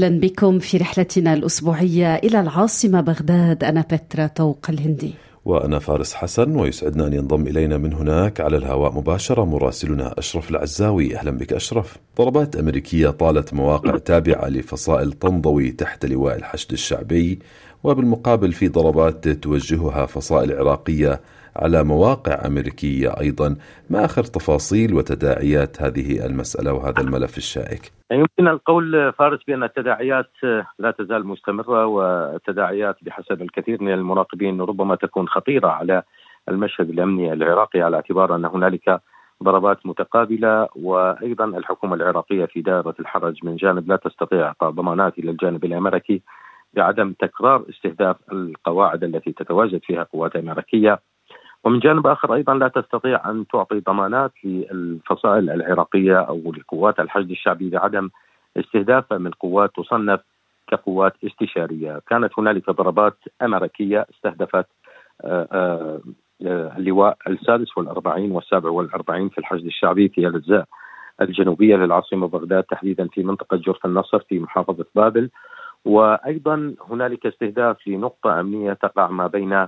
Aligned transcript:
أهلا 0.00 0.20
بكم 0.20 0.58
في 0.58 0.76
رحلتنا 0.76 1.34
الأسبوعية 1.34 2.14
إلى 2.14 2.40
العاصمة 2.40 3.00
بغداد. 3.00 3.64
أنا 3.64 3.80
بترا 3.80 4.26
طوق 4.26 4.66
الهندي. 4.68 5.14
وأنا 5.44 5.78
فارس 5.78 6.14
حسن 6.14 6.56
ويسعدنا 6.56 7.06
أن 7.06 7.12
ينضم 7.12 7.46
إلينا 7.46 7.78
من 7.78 7.92
هناك 7.92 8.40
على 8.40 8.56
الهواء 8.56 8.92
مباشرة 8.92 9.44
مراسلنا 9.44 10.18
أشرف 10.18 10.50
العزاوي. 10.50 11.16
أهلا 11.16 11.30
بك 11.30 11.52
أشرف. 11.52 11.96
ضربات 12.18 12.56
أمريكية 12.56 13.08
طالت 13.08 13.54
مواقع 13.54 13.98
تابعة 13.98 14.48
لفصائل 14.48 15.12
تنضوي 15.12 15.70
تحت 15.70 16.06
لواء 16.06 16.36
الحشد 16.36 16.72
الشعبي 16.72 17.38
وبالمقابل 17.84 18.52
في 18.52 18.68
ضربات 18.68 19.28
توجهها 19.28 20.06
فصائل 20.06 20.52
عراقية 20.52 21.20
على 21.56 21.84
مواقع 21.84 22.46
أمريكية 22.46 23.08
أيضا. 23.20 23.56
ما 23.90 24.04
آخر 24.04 24.22
تفاصيل 24.22 24.94
وتداعيات 24.94 25.82
هذه 25.82 26.26
المسألة 26.26 26.72
وهذا 26.72 27.00
الملف 27.00 27.36
الشائك؟ 27.38 27.92
يمكن 28.12 28.48
القول 28.48 29.12
فارس 29.12 29.40
بأن 29.44 29.62
التداعيات 29.62 30.30
لا 30.78 30.90
تزال 30.90 31.26
مستمرة 31.26 31.86
والتداعيات 31.86 32.96
بحسب 33.02 33.42
الكثير 33.42 33.82
من 33.82 33.92
المراقبين 33.92 34.60
ربما 34.60 34.94
تكون 34.94 35.28
خطيرة 35.28 35.68
على 35.68 36.02
المشهد 36.48 36.90
الأمني 36.90 37.32
العراقي 37.32 37.80
على 37.80 37.96
اعتبار 37.96 38.34
أن 38.36 38.44
هنالك 38.44 39.00
ضربات 39.42 39.86
متقابلة 39.86 40.68
وأيضا 40.76 41.44
الحكومة 41.44 41.94
العراقية 41.94 42.44
في 42.44 42.60
دائرة 42.60 42.94
الحرج 43.00 43.44
من 43.44 43.56
جانب 43.56 43.88
لا 43.88 43.96
تستطيع 43.96 44.46
إعطاء 44.46 44.70
ضمانات 44.70 45.18
إلى 45.18 45.30
الجانب 45.30 45.64
الأمريكي 45.64 46.22
بعدم 46.74 47.12
تكرار 47.12 47.64
استهداف 47.70 48.16
القواعد 48.32 49.04
التي 49.04 49.32
تتواجد 49.32 49.80
فيها 49.84 50.02
قوات 50.02 50.36
أمريكية. 50.36 51.00
ومن 51.64 51.78
جانب 51.78 52.06
آخر 52.06 52.34
أيضا 52.34 52.54
لا 52.54 52.68
تستطيع 52.68 53.30
أن 53.30 53.46
تعطي 53.46 53.80
ضمانات 53.80 54.32
للفصائل 54.44 55.50
العراقية 55.50 56.18
أو 56.18 56.52
لقوات 56.52 57.00
الحشد 57.00 57.30
الشعبي 57.30 57.70
بعدم 57.70 58.10
استهدافها 58.56 59.18
من 59.18 59.30
قوات 59.30 59.70
تصنف 59.76 60.20
كقوات 60.66 61.12
استشارية، 61.24 62.00
كانت 62.08 62.38
هنالك 62.38 62.70
ضربات 62.70 63.16
أمريكية 63.42 64.06
استهدفت 64.14 64.66
آه، 65.24 65.48
آه، 65.52 66.00
اللواء 66.76 67.16
السادس 67.28 67.78
والأربعين 67.78 68.32
والسابع 68.32 68.70
والأربعين 68.70 69.28
في 69.28 69.38
الحشد 69.38 69.64
الشعبي 69.64 70.08
في 70.08 70.26
الأجزاء 70.26 70.64
الجنوبية 71.20 71.76
للعاصمة 71.76 72.28
بغداد 72.28 72.62
تحديدا 72.62 73.08
في 73.08 73.22
منطقة 73.22 73.56
جرف 73.56 73.86
النصر 73.86 74.18
في 74.18 74.38
محافظة 74.38 74.86
بابل. 74.94 75.30
وأيضا 75.84 76.74
هنالك 76.90 77.26
استهداف 77.26 77.88
لنقطة 77.88 78.40
أمنية 78.40 78.72
تقع 78.72 79.08
ما 79.10 79.26
بين 79.26 79.66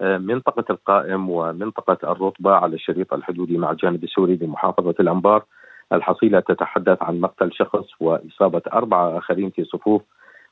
منطقة 0.00 0.64
القائم 0.70 1.30
ومنطقة 1.30 2.12
الرطبة 2.12 2.50
على 2.50 2.74
الشريط 2.74 3.14
الحدودي 3.14 3.58
مع 3.58 3.70
الجانب 3.70 4.04
السوري 4.04 4.34
بمحافظة 4.34 4.94
الأنبار 5.00 5.44
الحصيلة 5.92 6.40
تتحدث 6.40 7.02
عن 7.02 7.20
مقتل 7.20 7.52
شخص 7.52 7.86
وإصابة 8.00 8.62
أربعة 8.72 9.18
آخرين 9.18 9.50
في 9.50 9.64
صفوف 9.64 10.02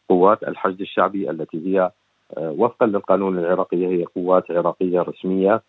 قوات 0.09 0.43
الحشد 0.43 0.81
الشعبي 0.81 1.31
التي 1.31 1.67
هي 1.67 1.91
آه، 2.39 2.51
وفقا 2.51 2.87
للقانون 2.87 3.39
العراقي 3.39 3.87
هي 3.87 4.05
قوات 4.05 4.51
عراقية 4.51 5.01
رسمية. 5.01 5.63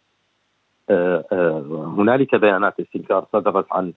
آه، 0.90 1.26
آه، 1.32 1.94
هنالك 1.98 2.36
بيانات 2.36 2.80
استنكار 2.80 3.26
صدرت 3.34 3.66
عن 3.72 3.94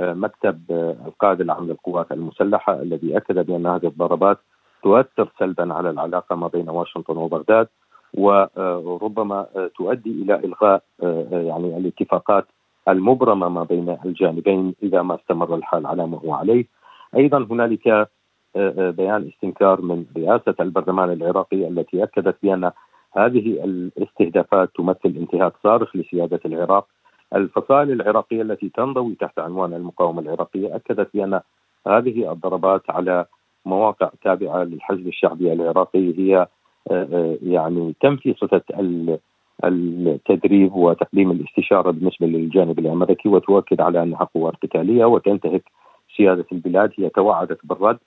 مكتب 0.00 0.62
القائد 1.06 1.40
العام 1.40 1.66
للقوات 1.66 2.12
المسلحة 2.12 2.82
الذي 2.82 3.16
أكد 3.16 3.46
بأن 3.46 3.66
هذه 3.66 3.86
الضربات 3.86 4.38
تؤثر 4.82 5.32
سلبا 5.38 5.74
على 5.74 5.90
العلاقة 5.90 6.36
ما 6.36 6.48
بين 6.48 6.70
واشنطن 6.70 7.16
وبغداد. 7.16 7.68
وربما 8.14 9.46
تؤدي 9.76 10.10
إلى 10.10 10.34
إلغاء 10.34 10.82
يعني 11.32 11.76
الاتفاقات 11.76 12.46
المبرمة 12.88 13.48
ما 13.48 13.62
بين 13.62 13.96
الجانبين 14.04 14.74
إذا 14.82 15.02
ما 15.02 15.14
استمر 15.14 15.54
الحال 15.54 15.86
على 15.86 16.06
ما 16.06 16.18
هو 16.18 16.34
عليه. 16.34 16.66
أيضا 17.16 17.46
هنالك 17.50 18.08
بيان 18.96 19.30
استنكار 19.34 19.80
من 19.80 20.04
رئاسة 20.16 20.54
البرلمان 20.60 21.12
العراقي 21.12 21.68
التي 21.68 22.02
أكدت 22.02 22.36
بأن 22.42 22.70
هذه 23.12 23.64
الاستهدافات 23.64 24.70
تمثل 24.76 25.14
انتهاك 25.16 25.52
صارخ 25.62 25.96
لسيادة 25.96 26.40
العراق. 26.44 26.86
الفصائل 27.34 27.90
العراقية 27.90 28.42
التي 28.42 28.68
تنضوي 28.68 29.14
تحت 29.14 29.38
عنوان 29.38 29.74
المقاومة 29.74 30.20
العراقية 30.22 30.76
أكدت 30.76 31.08
بأن 31.14 31.40
هذه 31.86 32.32
الضربات 32.32 32.90
على 32.90 33.26
مواقع 33.66 34.10
تابعة 34.22 34.64
للحزب 34.64 35.06
الشعبي 35.08 35.52
العراقي 35.52 36.18
هي 36.18 36.46
يعني 37.42 37.94
تنفي 38.00 38.34
صفة 38.34 38.62
التدريب 39.64 40.74
وتقديم 40.74 41.30
الاستشارة 41.30 41.90
بالنسبة 41.90 42.26
للجانب 42.26 42.78
الأمريكي؟ 42.78 43.28
وتؤكد 43.28 43.80
على 43.80 44.02
أنها 44.02 44.24
قوات 44.34 44.54
قتاليه 44.62 45.04
وتنتهك 45.04 45.64
سيادة 46.16 46.44
البلاد 46.52 46.92
هي 46.98 47.08
توعدت 47.08 47.58
بالرد 47.64 47.98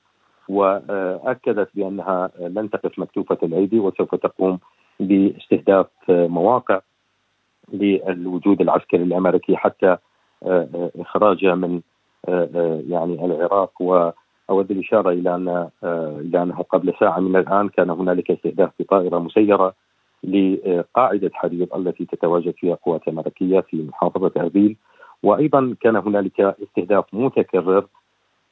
وأكدت 0.50 1.70
بأنها 1.76 2.32
لن 2.40 2.70
تقف 2.70 3.00
مكتوفة 3.00 3.38
الأيدي 3.44 3.80
وسوف 3.80 4.16
تقوم 4.16 4.60
باستهداف 5.00 5.88
مواقع 6.10 6.80
للوجود 7.74 8.62
العسكري 8.62 9.04
الأمريكي 9.04 9.58
حتى 9.58 9.98
اخراجه 11.00 11.56
من 11.56 11.82
يعني 12.90 13.26
العراق 13.26 13.82
و 13.82 14.10
أود 14.52 14.72
الإشارة 14.72 15.10
إلى 15.10 15.36
أن 15.36 15.48
آه، 15.48 16.20
إلى 16.20 16.44
أنه 16.44 16.56
قبل 16.56 16.94
ساعة 17.00 17.20
من 17.20 17.36
الآن 17.36 17.70
كان 17.70 17.90
هنالك 17.90 18.32
استهداف 18.32 18.70
بطائرة 18.80 19.20
مسيرة 19.20 19.74
لقاعدة 20.24 21.32
حرير 21.34 21.68
التي 21.76 22.06
تتواجد 22.06 22.54
فيها 22.58 22.76
قوات 22.76 23.08
أمريكية 23.08 23.60
في 23.60 23.84
محافظة 23.84 24.32
اربيل 24.38 24.76
وأيضا 25.24 25.76
كان 25.82 25.96
هنالك 25.96 26.42
استهداف 26.42 27.06
متكرر 27.14 27.86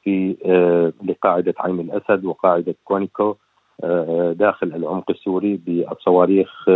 في 0.04 0.36
آه، 0.44 0.92
لقاعدة 1.04 1.54
عين 1.58 1.80
الأسد 1.80 2.24
وقاعدة 2.24 2.74
كوانيكو 2.84 3.34
آه، 3.84 4.32
داخل 4.32 4.66
العمق 4.66 5.10
السوري 5.10 5.56
بالصواريخ 5.56 6.66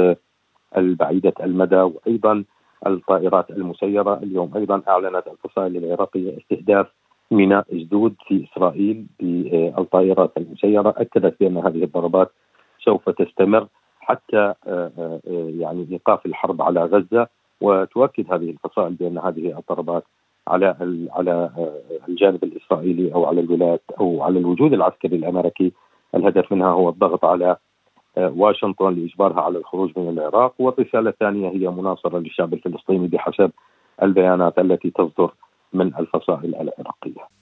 البعيدة 0.76 1.34
المدى. 1.40 1.76
وأيضا 1.76 2.44
الطائرات 2.86 3.50
المسيرة 3.50 4.20
اليوم 4.22 4.50
أيضا 4.56 4.82
أعلنت 4.88 5.24
الفصائل 5.26 5.76
العراقية 5.76 6.38
استهداف 6.38 6.86
ميناء 7.30 7.66
جدود 7.72 8.14
في 8.28 8.44
إسرائيل 8.44 9.06
بالطائرات 9.20 10.32
المسيرة. 10.36 10.94
أكدت 10.96 11.40
بأن 11.40 11.56
هذه 11.56 11.84
الضربات 11.84 12.32
سوف 12.84 13.10
تستمر 13.10 13.66
حتى 14.00 14.54
آه، 14.66 14.90
آه، 14.98 15.20
يعني 15.58 15.86
إيقاف 15.92 16.26
الحرب 16.26 16.62
على 16.62 16.84
غزة. 16.84 17.26
وتؤكد 17.60 18.32
هذه 18.32 18.50
الفصائل 18.50 18.94
بأن 18.94 19.18
هذه 19.18 19.58
الضربات 19.58 20.04
على 20.48 20.76
على 21.10 21.50
آه، 21.58 21.80
الجانب 22.08 22.44
الإسرائيلي 22.44 23.14
أو 23.14 23.24
على 23.26 23.40
الولايات 23.40 23.82
أو 24.00 24.22
على 24.22 24.38
الوجود 24.38 24.72
العسكري 24.72 25.16
الأمريكي. 25.16 25.72
الهدف 26.14 26.52
منها 26.52 26.68
هو 26.70 26.88
الضغط 26.88 27.24
على 27.24 27.56
واشنطن 28.16 28.94
لإجبارها 28.94 29.40
على 29.40 29.58
الخروج 29.58 29.98
من 29.98 30.08
العراق. 30.08 30.54
والرسالة 30.58 31.10
الثانية 31.10 31.48
هي 31.48 31.68
مناصرة 31.68 32.18
للشعب 32.18 32.54
الفلسطيني 32.54 33.06
بحسب 33.06 33.50
البيانات 34.02 34.58
التي 34.58 34.90
تصدر 34.90 35.30
من 35.74 35.86
الفصائل 35.98 36.54
العراقية. 36.54 37.33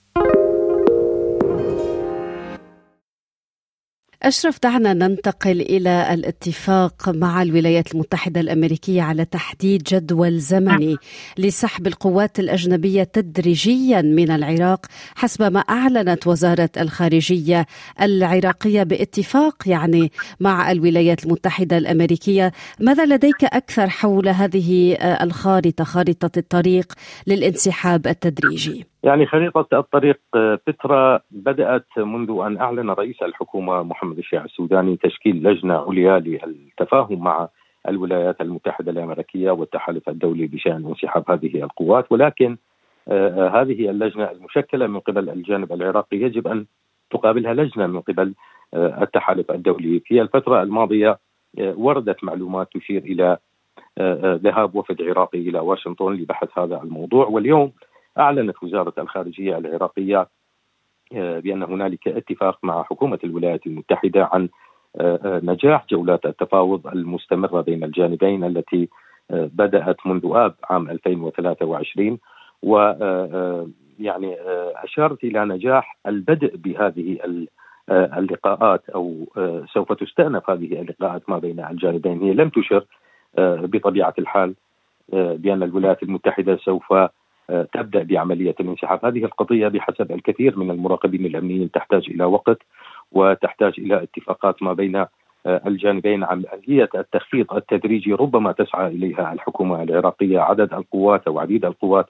أشرف 4.23 4.59
دعنا 4.63 4.93
ننتقل 4.93 5.61
إلى 5.61 6.13
الاتفاق 6.13 7.09
مع 7.09 7.41
الولايات 7.41 7.93
المتحدة 7.93 8.41
الأمريكية 8.41 9.01
على 9.01 9.25
تحديد 9.25 9.83
جدول 9.83 10.39
زمني 10.39 10.95
لسحب 11.37 11.87
القوات 11.87 12.39
الأجنبية 12.39 13.03
تدريجيا 13.03 14.01
من 14.01 14.31
العراق 14.31 14.85
حسب 15.15 15.53
ما 15.53 15.59
أعلنت 15.59 16.27
وزارة 16.27 16.69
الخارجية 16.77 17.65
العراقية 18.01 18.83
باتفاق 18.83 19.63
يعني 19.65 20.11
مع 20.39 20.71
الولايات 20.71 21.25
المتحدة 21.25 21.77
الأمريكية 21.77 22.51
ماذا 22.79 23.05
لديك 23.05 23.43
أكثر 23.43 23.89
حول 23.89 24.29
هذه 24.29 24.93
الخارطة 25.01 25.83
خارطة 25.83 26.39
الطريق 26.39 26.93
للانسحاب 27.27 28.07
التدريجي؟ 28.07 28.92
يعني 29.03 29.25
خريطة 29.25 29.67
الطريق 29.79 30.19
بترا 30.35 31.19
بدأت 31.31 31.85
منذ 31.97 32.41
أن 32.45 32.57
أعلن 32.57 32.89
رئيس 32.89 33.23
الحكومة 33.23 33.83
محمد 33.83 34.17
الشيع 34.17 34.45
السوداني 34.45 34.97
تشكيل 34.97 35.43
لجنة 35.43 35.85
عليا 35.87 36.19
للتفاهم 36.19 37.23
مع 37.23 37.47
الولايات 37.87 38.41
المتحدة 38.41 38.91
الأمريكية 38.91 39.51
والتحالف 39.51 40.09
الدولي 40.09 40.47
بشأن 40.47 40.85
انسحاب 40.85 41.31
هذه 41.31 41.63
القوات 41.63 42.11
ولكن 42.11 42.57
هذه 43.53 43.89
اللجنة 43.89 44.31
المشكلة 44.31 44.87
من 44.87 44.99
قبل 44.99 45.29
الجانب 45.29 45.73
العراقي 45.73 46.17
يجب 46.17 46.47
أن 46.47 46.65
تقابلها 47.11 47.53
لجنة 47.53 47.87
من 47.87 48.01
قبل 48.01 48.33
التحالف 48.75 49.51
الدولي. 49.51 49.99
في 49.99 50.21
الفترة 50.21 50.63
الماضية 50.63 51.19
وردت 51.59 52.23
معلومات 52.23 52.67
تشير 52.73 53.01
إلى 53.03 53.37
ذهاب 54.43 54.75
وفد 54.75 55.01
عراقي 55.01 55.37
إلى 55.39 55.59
واشنطن 55.59 56.13
لبحث 56.13 56.59
هذا 56.59 56.81
الموضوع 56.83 57.25
واليوم 57.27 57.71
أعلنت 58.19 58.63
وزارة 58.63 58.93
الخارجية 58.97 59.57
العراقية 59.57 60.27
بأن 61.11 61.63
هنالك 61.63 62.07
اتفاق 62.07 62.59
مع 62.63 62.83
حكومة 62.83 63.19
الولايات 63.23 63.67
المتحدة 63.67 64.29
عن 64.33 64.49
نجاح 65.43 65.85
جولات 65.89 66.25
التفاوض 66.25 66.87
المستمرة 66.87 67.61
بين 67.61 67.83
الجانبين 67.83 68.43
التي 68.43 68.89
بدأت 69.29 69.97
منذ 70.05 70.31
آب 70.33 70.55
عام 70.69 70.89
2023 70.89 72.17
و 72.63 72.77
يعني 73.99 74.35
أشارت 74.83 75.23
إلى 75.23 75.45
نجاح 75.45 75.97
البدء 76.07 76.55
بهذه 76.55 77.19
اللقاءات 77.89 78.89
أو 78.89 79.25
سوف 79.73 79.93
تستأنف 79.93 80.49
هذه 80.49 80.81
اللقاءات 80.81 81.29
ما 81.29 81.39
بين 81.39 81.59
الجانبين. 81.59 82.21
هي 82.21 82.33
لم 82.33 82.49
تشر 82.49 82.85
بطبيعة 83.37 84.13
الحال 84.19 84.53
بأن 85.13 85.63
الولايات 85.63 86.03
المتحدة 86.03 86.57
سوف 86.57 86.93
تبدأ 87.47 88.03
بعملية 88.03 88.55
الانسحاب، 88.59 89.05
هذه 89.05 89.25
القضية 89.25 89.67
بحسب 89.67 90.11
الكثير 90.11 90.59
من 90.59 90.71
المراقبين 90.71 91.25
الأمنيين 91.25 91.71
تحتاج 91.71 92.09
إلى 92.09 92.23
وقت 92.23 92.57
وتحتاج 93.11 93.73
إلى 93.77 94.03
اتفاقات 94.03 94.63
ما 94.63 94.73
بين 94.73 95.05
الجانبين 95.45 96.23
عمليه 96.23 96.89
التخفيض 96.95 97.53
التدريجي 97.53 98.13
ربما 98.13 98.51
تسعى 98.51 98.87
إليها 98.87 99.33
الحكومة 99.33 99.83
العراقية. 99.83 100.39
عدد 100.39 100.73
القوات 100.73 101.27
أو 101.27 101.39
عديد 101.39 101.65
القوات 101.65 102.09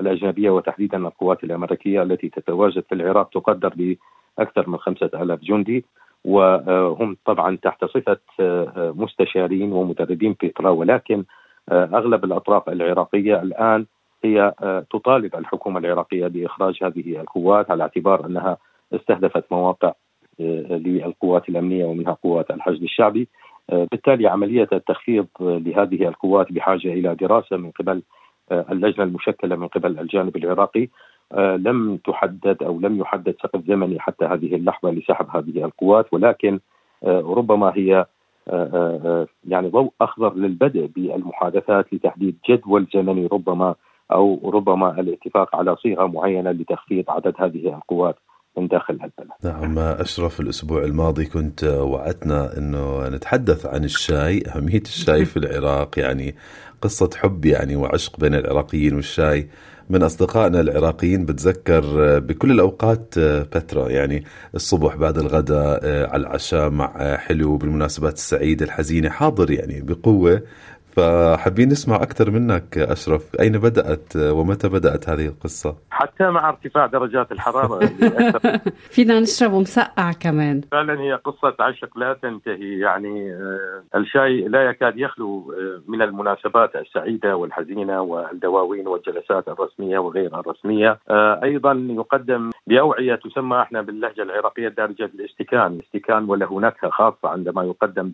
الأجنبية 0.00 0.50
وتحديدا 0.50 0.96
القوات 0.96 1.44
الأمريكية 1.44 2.02
التي 2.02 2.28
تتواجد 2.28 2.84
في 2.88 2.94
العراق 2.94 3.28
تقدر 3.28 3.96
بأكثر 4.38 4.70
من 4.70 4.78
خمسة 4.78 5.10
ألاف 5.14 5.40
جندي. 5.40 5.84
وهم 6.24 7.16
طبعا 7.24 7.58
تحت 7.62 7.84
صفة 7.84 8.18
مستشارين 8.76 9.72
ومدربين 9.72 10.34
فكره 10.34 10.70
ولكن 10.70 11.24
أغلب 11.72 12.24
الأطراف 12.24 12.68
العراقية 12.68 13.42
الآن 13.42 13.86
هي 14.24 14.54
تطالب 14.90 15.34
الحكومة 15.34 15.78
العراقية 15.78 16.26
بإخراج 16.26 16.78
هذه 16.82 17.20
القوات 17.20 17.70
على 17.70 17.82
اعتبار 17.82 18.26
أنها 18.26 18.56
استهدفت 18.92 19.44
مواقع 19.52 19.92
للقوات 20.40 21.48
الأمنية 21.48 21.84
ومنها 21.84 22.16
قوات 22.22 22.50
الحشد 22.50 22.82
الشعبي. 22.82 23.28
بالتالي 23.68 24.28
عملية 24.28 24.68
التخفيض 24.72 25.26
لهذه 25.40 26.08
القوات 26.08 26.52
بحاجة 26.52 26.92
إلى 26.92 27.14
دراسة 27.14 27.56
من 27.56 27.70
قبل 27.70 28.02
اللجنة 28.52 29.04
المشكلة 29.04 29.56
من 29.56 29.68
قبل 29.68 29.98
الجانب 29.98 30.36
العراقي. 30.36 30.88
لم 31.36 31.96
تحدد 31.96 32.62
أو 32.62 32.80
لم 32.80 33.00
يحدد 33.00 33.34
سقف 33.42 33.60
زمني 33.66 34.00
حتى 34.00 34.24
هذه 34.24 34.54
اللحظة 34.54 34.90
لسحب 34.90 35.26
هذه 35.36 35.64
القوات 35.64 36.06
ولكن 36.12 36.60
ربما 37.04 37.72
هي 37.74 38.06
يعني 39.44 39.68
ضوء 39.68 39.92
أخضر 40.00 40.34
للبدء 40.34 40.86
بالمحادثات 40.86 41.94
لتحديد 41.94 42.38
جدول 42.50 42.86
زمني 42.94 43.26
ربما 43.26 43.74
أو 44.12 44.50
ربما 44.50 45.00
الاتفاق 45.00 45.56
على 45.56 45.76
صيغة 45.76 46.06
معينة 46.06 46.50
لتخفيض 46.50 47.04
عدد 47.08 47.34
هذه 47.38 47.74
القوات 47.74 48.16
من 48.56 48.68
داخل 48.68 48.94
البلد. 48.94 49.32
نعم 49.44 49.78
أشرف 49.78 50.40
الأسبوع 50.40 50.84
الماضي 50.84 51.24
كنت 51.24 51.64
وعدتنا 51.64 52.58
إنه 52.58 53.08
نتحدث 53.08 53.66
عن 53.66 53.84
الشاي، 53.84 54.42
أهمية 54.46 54.80
الشاي 54.80 55.24
في 55.30 55.36
العراق 55.36 55.98
يعني 55.98 56.34
قصة 56.82 57.10
حب 57.16 57.44
يعني 57.44 57.76
وعشق 57.76 58.20
بين 58.20 58.34
العراقيين 58.34 58.94
والشاي. 58.94 59.48
من 59.90 60.02
أصدقائنا 60.02 60.60
العراقيين 60.60 61.24
بتذكر 61.24 61.82
بكل 62.18 62.50
الأوقات 62.50 63.18
بترا 63.18 63.88
يعني 63.88 64.24
الصبح 64.54 64.96
بعد 64.96 65.18
الغداء 65.18 65.80
على 66.10 66.20
العشاء 66.20 66.70
مع 66.70 67.16
حلو 67.16 67.56
بالمناسبات 67.56 68.14
السعيدة 68.14 68.64
الحزينة 68.66 69.08
حاضر 69.10 69.50
يعني 69.50 69.80
بقوة 69.80 70.42
فحابين 70.96 71.68
نسمع 71.68 71.96
أكثر 71.96 72.30
منك 72.30 72.78
أشرف. 72.78 73.40
أين 73.40 73.52
بدأت؟ 73.52 74.16
ومتى 74.16 74.68
بدأت 74.68 75.08
هذه 75.08 75.26
القصة؟ 75.26 75.76
حتى 75.90 76.30
مع 76.30 76.48
ارتفاع 76.48 76.86
درجات 76.86 77.32
الحرارة. 77.32 77.86
فينا 78.94 79.20
نشرب 79.20 79.54
مسقع 79.54 80.12
كمان. 80.12 80.60
فعلا 80.72 81.00
هي 81.00 81.12
قصة 81.12 81.54
عشق 81.60 81.98
لا 81.98 82.12
تنتهي. 82.22 82.78
يعني 82.78 83.36
الشاي 83.94 84.40
لا 84.40 84.70
يكاد 84.70 84.98
يخلو 84.98 85.54
من 85.88 86.02
المناسبات 86.02 86.76
السعيدة 86.76 87.36
والحزينة 87.36 88.00
والدواوين 88.00 88.86
والجلسات 88.86 89.48
الرسمية 89.48 89.98
وغير 89.98 90.40
الرسمية. 90.40 90.98
أيضا 91.42 91.86
يقدم 91.90 92.50
بأوعية 92.66 93.14
تسمى 93.14 93.62
إحنا 93.62 93.82
باللهجة 93.82 94.22
العراقية 94.22 94.68
دارجة 94.68 95.10
الاستكان 95.14 95.72
الاستكان 95.72 96.30
وله 96.30 96.60
نكهة 96.60 96.90
خاصة 96.90 97.28
عندما 97.28 97.64
يقدم 97.64 98.12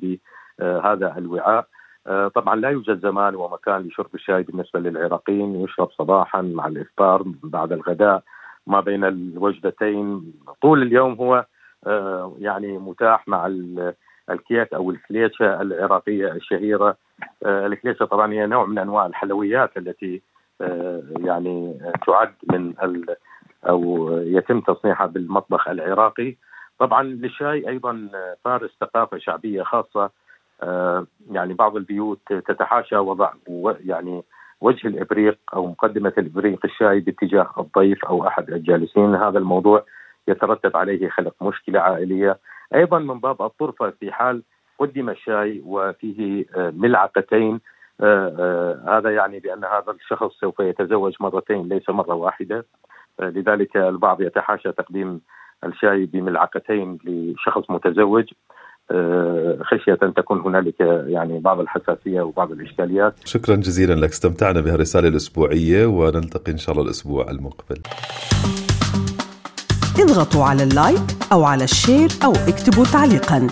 بهذا 0.59 1.15
الوعاء. 1.19 1.67
طبعا 2.07 2.57
لا 2.57 2.71
يوجد 2.71 3.01
زمان 3.01 3.35
ومكان 3.35 3.81
لشرب 3.83 4.15
الشاي 4.15 4.43
بالنسبة 4.43 4.81
للعراقيين 4.81 5.65
يشرب 5.65 5.91
صباحا 5.91 6.43
مع 6.43 6.67
الإفطار 6.67 7.23
بعد 7.43 7.73
الغداء 7.73 8.23
ما 8.67 8.81
بين 8.81 9.05
الوجبتين 9.05 10.33
طول 10.63 10.83
اليوم 10.83 11.13
هو 11.13 11.47
يعني 12.39 12.79
متاح 12.79 13.29
مع 13.29 13.47
الكيك 14.31 14.75
أو 14.75 14.91
الكليشه 14.91 15.61
العراقية 15.61 16.33
الشهيرة. 16.33 16.97
الكليشه 17.47 18.05
طبعا 18.05 18.33
هي 18.33 18.47
نوع 18.47 18.67
من 18.67 18.79
أنواع 18.79 19.07
الحلويات 19.07 19.77
التي 19.77 20.23
يعني 21.19 21.79
تعد 22.07 22.35
من 22.53 22.75
أو 23.69 24.11
يتم 24.23 24.61
تصنيعها 24.61 25.07
بالمطبخ 25.07 25.69
العراقي. 25.69 26.37
طبعا 26.79 27.03
للشاي 27.03 27.69
أيضا 27.69 28.09
فارس 28.45 28.71
ثقافة 28.81 29.19
شعبية 29.19 29.63
خاصة 29.63 30.11
يعني 31.31 31.55
بعض 31.55 31.77
البيوت 31.77 32.33
تتحاشى 32.33 32.97
وضع 32.97 33.33
يعني 33.85 34.23
وجه 34.61 34.89
الإبريق 34.89 35.39
أو 35.55 35.67
مقدمة 35.67 36.13
الإبريق 36.19 36.59
الشاي 36.65 37.01
باتجاه 37.01 37.51
الضيف 37.59 38.05
أو 38.05 38.27
أحد 38.27 38.51
الجالسين. 38.51 39.15
هذا 39.15 39.39
الموضوع 39.39 39.85
يترتب 40.29 40.77
عليه 40.77 41.09
خلق 41.09 41.35
مشكلة 41.43 41.81
عائلية. 41.81 42.39
أيضا 42.75 42.99
من 42.99 43.21
باب 43.21 43.43
الطرفة 43.43 43.91
في 43.91 44.13
حال 44.13 44.43
قدم 44.79 45.11
الشاي 45.11 45.63
وفيه 45.67 46.47
ملعقتين 46.57 47.61
هذا 48.89 49.11
يعني 49.15 49.39
بأن 49.41 49.65
هذا 49.65 49.91
الشخص 49.91 50.41
سوف 50.41 50.61
يتزوج 50.61 51.15
مرتين 51.21 51.69
ليس 51.69 51.91
مرة 51.91 52.15
واحدة. 52.15 52.67
لذلك 53.21 53.77
البعض 53.77 54.21
يتحاشى 54.21 54.73
تقديم 54.73 55.21
الشاي 55.65 56.07
بملعقتين 56.07 56.99
لشخص 57.05 57.71
متزوج. 57.71 58.25
خشية 59.63 59.99
ان 60.03 60.15
تكون 60.15 60.41
هنالك 60.41 60.81
يعني 61.07 61.39
بعض 61.39 61.61
الحساسية 61.61 62.21
وبعض 62.21 62.53
الإشكاليات. 62.53 63.15
شكرا 63.25 63.57
جزيلا 63.57 63.95
لك 63.95 64.11
استمتعنا 64.11 64.61
بهالرسالة 64.61 65.09
الأسبوعية 65.09 65.87
ونلتقي 65.87 66.53
إن 66.53 66.59
شاء 66.59 66.73
الله 66.73 66.85
الأسبوع 66.85 67.31
المقبل. 67.31 67.79
اضغطوا 70.01 70.45
على 70.45 70.63
ال 70.63 70.71
like 70.71 71.03
أو 71.33 71.45
على 71.45 71.65
ال 71.65 71.72
share 71.72 72.09
أو 72.25 72.33
اكتبوا 72.33 72.85
تعليقا. 72.85 73.47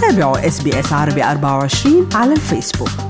تابعوا 0.00 0.46
إس 0.46 0.62
بي 0.62 0.70
إس 0.80 0.92
عربي 0.92 1.24
24 1.24 2.08
على 2.14 2.32
الفيسبوك. 2.32 3.09